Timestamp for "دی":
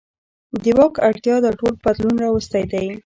2.71-2.85